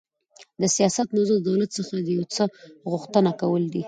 د 0.61 0.63
سیاست 0.75 1.07
موضوع 1.17 1.37
د 1.41 1.45
دولت 1.49 1.69
څخه 1.77 1.93
د 2.05 2.07
یو 2.17 2.25
څه 2.35 2.43
غوښتنه 2.91 3.31
کول 3.41 3.63
دي. 3.73 3.79